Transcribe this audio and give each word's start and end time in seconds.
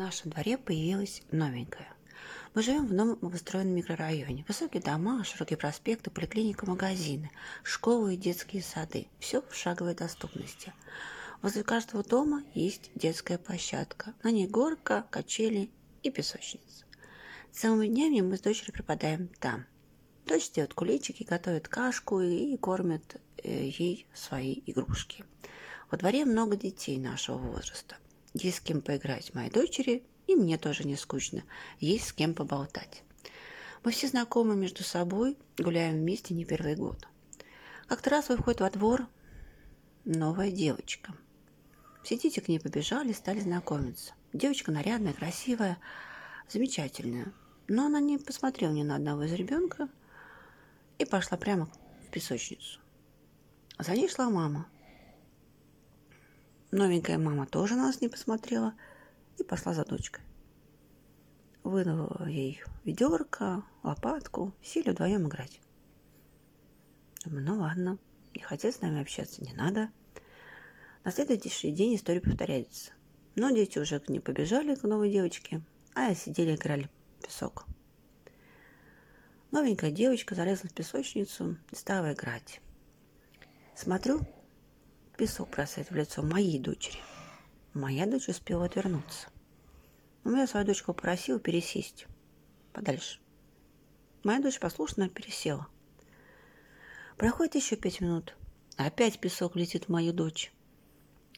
В 0.00 0.02
нашем 0.02 0.30
дворе 0.30 0.56
появилась 0.56 1.20
новенькая. 1.30 1.92
Мы 2.54 2.62
живем 2.62 2.86
в 2.86 2.94
новом 2.94 3.18
обустроенном 3.20 3.74
микрорайоне. 3.74 4.46
Высокие 4.48 4.80
дома, 4.80 5.24
широкие 5.24 5.58
проспекты, 5.58 6.10
поликлиника, 6.10 6.64
магазины, 6.64 7.30
школы 7.62 8.14
и 8.14 8.16
детские 8.16 8.62
сады. 8.62 9.08
Все 9.18 9.42
в 9.42 9.54
шаговой 9.54 9.94
доступности. 9.94 10.72
Возле 11.42 11.64
каждого 11.64 12.02
дома 12.02 12.42
есть 12.54 12.90
детская 12.94 13.36
площадка. 13.36 14.14
На 14.22 14.30
ней 14.30 14.46
горка, 14.46 15.04
качели 15.10 15.68
и 16.02 16.10
песочница. 16.10 16.86
Целыми 17.52 17.86
днями 17.86 18.22
мы 18.22 18.38
с 18.38 18.40
дочерью 18.40 18.72
преподаем 18.72 19.28
там. 19.38 19.66
Дочь 20.24 20.50
делает 20.50 20.72
куличики, 20.72 21.24
готовит 21.24 21.68
кашку 21.68 22.22
и 22.22 22.56
кормит 22.56 23.16
э, 23.36 23.66
ей 23.66 24.06
свои 24.14 24.62
игрушки. 24.64 25.26
Во 25.90 25.98
дворе 25.98 26.24
много 26.24 26.56
детей 26.56 26.96
нашего 26.96 27.36
возраста. 27.36 27.96
Есть 28.34 28.58
с 28.58 28.60
кем 28.60 28.80
поиграть 28.80 29.34
моей 29.34 29.50
дочери, 29.50 30.04
и 30.26 30.36
мне 30.36 30.56
тоже 30.56 30.84
не 30.84 30.96
скучно. 30.96 31.42
Есть 31.80 32.08
с 32.08 32.12
кем 32.12 32.34
поболтать. 32.34 33.02
Мы 33.82 33.90
все 33.90 34.08
знакомы 34.08 34.54
между 34.54 34.84
собой, 34.84 35.36
гуляем 35.58 35.96
вместе 35.96 36.34
не 36.34 36.44
первый 36.44 36.76
год. 36.76 37.08
Как-то 37.88 38.10
раз 38.10 38.28
выходит 38.28 38.60
во 38.60 38.70
двор 38.70 39.08
новая 40.04 40.50
девочка. 40.50 41.14
Все 42.04 42.16
дети 42.16 42.40
к 42.40 42.48
ней 42.48 42.60
побежали, 42.60 43.12
стали 43.12 43.40
знакомиться. 43.40 44.12
Девочка 44.32 44.70
нарядная, 44.70 45.12
красивая, 45.12 45.78
замечательная. 46.48 47.32
Но 47.66 47.86
она 47.86 48.00
не 48.00 48.18
посмотрела 48.18 48.72
ни 48.72 48.82
на 48.82 48.96
одного 48.96 49.24
из 49.24 49.32
ребенка 49.32 49.88
и 50.98 51.04
пошла 51.04 51.36
прямо 51.36 51.66
в 52.06 52.10
песочницу. 52.10 52.80
За 53.78 53.92
ней 53.92 54.08
шла 54.08 54.30
мама– 54.30 54.68
Новенькая 56.70 57.18
мама 57.18 57.46
тоже 57.46 57.74
нас 57.74 58.00
не 58.00 58.08
посмотрела 58.08 58.74
и 59.38 59.42
пошла 59.42 59.74
за 59.74 59.84
дочкой. 59.84 60.24
Вынула 61.64 62.28
ей 62.28 62.62
ведерко, 62.84 63.64
лопатку, 63.82 64.54
сели 64.62 64.90
вдвоем 64.90 65.26
играть. 65.26 65.60
Думаю, 67.24 67.44
ну 67.44 67.58
ладно, 67.60 67.98
не 68.34 68.42
хотят 68.42 68.74
с 68.74 68.80
нами 68.80 69.02
общаться, 69.02 69.42
не 69.42 69.52
надо. 69.52 69.90
На 71.04 71.10
следующий 71.10 71.72
день 71.72 71.96
история 71.96 72.20
повторяется. 72.20 72.92
Но 73.34 73.50
дети 73.50 73.78
уже 73.78 74.00
не 74.08 74.20
побежали 74.20 74.74
к 74.74 74.84
новой 74.84 75.10
девочке, 75.10 75.62
а 75.94 76.14
сидели 76.14 76.54
играли 76.54 76.88
в 77.18 77.26
песок. 77.26 77.66
Новенькая 79.50 79.90
девочка 79.90 80.34
залезла 80.36 80.68
в 80.68 80.74
песочницу 80.74 81.56
и 81.70 81.74
стала 81.74 82.12
играть. 82.12 82.60
Смотрю, 83.74 84.20
песок 85.20 85.50
бросает 85.50 85.90
в 85.90 85.94
лицо 85.94 86.22
моей 86.22 86.58
дочери. 86.58 86.96
Моя 87.74 88.06
дочь 88.06 88.30
успела 88.30 88.64
отвернуться. 88.64 89.28
Но 90.24 90.38
я 90.38 90.46
свою 90.46 90.64
дочку 90.64 90.94
попросила 90.94 91.38
пересесть 91.38 92.06
подальше. 92.72 93.20
Моя 94.24 94.40
дочь 94.40 94.58
послушно 94.58 95.10
пересела. 95.10 95.68
Проходит 97.18 97.54
еще 97.54 97.76
пять 97.76 98.00
минут. 98.00 98.34
Опять 98.78 99.20
песок 99.20 99.56
летит 99.56 99.84
в 99.84 99.88
мою 99.90 100.14
дочь. 100.14 100.54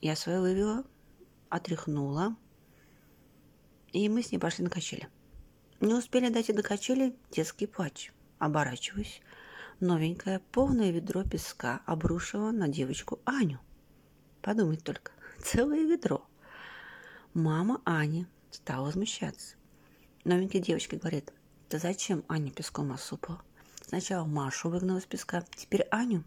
Я 0.00 0.16
свою 0.16 0.40
вывела, 0.40 0.84
отряхнула, 1.50 2.34
и 3.92 4.08
мы 4.08 4.22
с 4.22 4.32
ней 4.32 4.38
пошли 4.38 4.64
на 4.64 4.70
качели. 4.70 5.06
Не 5.80 5.92
успели 5.92 6.30
дойти 6.30 6.54
до 6.54 6.62
качели 6.62 7.14
детский 7.30 7.66
плач. 7.66 8.10
Оборачиваюсь. 8.38 9.20
Новенькое 9.80 10.38
полное 10.50 10.90
ведро 10.92 11.24
песка 11.24 11.82
обрушило 11.84 12.52
на 12.52 12.68
девочку 12.68 13.20
Аню. 13.26 13.60
Подумать 14.46 14.84
только, 14.84 15.10
целое 15.42 15.82
ведро. 15.82 16.24
Мама 17.34 17.82
Ани 17.84 18.26
стала 18.52 18.86
возмущаться. 18.86 19.56
Новенькая 20.22 20.62
девочка 20.62 20.96
говорит, 20.96 21.32
да 21.68 21.78
зачем 21.78 22.24
Аня 22.28 22.52
песком 22.52 22.92
осыпала? 22.92 23.42
Сначала 23.82 24.24
Машу 24.24 24.68
выгнала 24.68 24.98
из 24.98 25.04
песка, 25.04 25.44
теперь 25.56 25.82
Аню. 25.90 26.22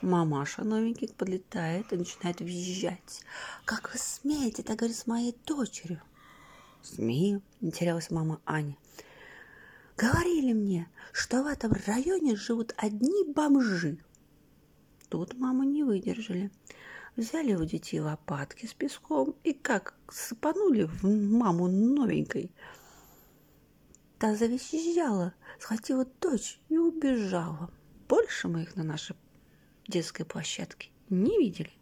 Мамаша 0.00 0.62
новенький 0.62 1.08
подлетает 1.08 1.92
и 1.92 1.96
начинает 1.96 2.40
визжать. 2.40 3.24
«Как 3.64 3.92
вы 3.92 3.98
смеете 3.98 4.62
так 4.62 4.76
говорить 4.78 4.96
с 4.96 5.08
моей 5.08 5.36
дочерью?» 5.44 6.00
«Смею»,— 6.82 7.42
не 7.60 7.72
терялась 7.72 8.12
мама 8.12 8.40
Аня. 8.46 8.76
«Говорили 9.96 10.52
мне, 10.52 10.88
что 11.12 11.42
в 11.42 11.48
этом 11.48 11.72
районе 11.84 12.36
живут 12.36 12.74
одни 12.76 13.24
бомжи». 13.24 13.98
Тут 15.08 15.34
маму 15.34 15.64
не 15.64 15.82
выдержали. 15.82 16.52
Взяли 17.18 17.52
у 17.52 17.64
детей 17.64 17.98
лопатки 17.98 18.66
с 18.66 18.74
песком 18.74 19.34
и 19.42 19.52
как 19.52 19.96
сыпанули 20.08 20.84
в 20.84 21.04
маму 21.04 21.66
новенькой. 21.66 22.52
Та 24.20 24.36
завизжала, 24.36 25.34
схватила 25.58 26.06
дочь 26.20 26.60
и 26.68 26.78
убежала. 26.78 27.72
Больше 28.08 28.46
мы 28.46 28.62
их 28.62 28.76
на 28.76 28.84
нашей 28.84 29.16
детской 29.88 30.22
площадке 30.22 30.90
не 31.10 31.36
видели. 31.38 31.72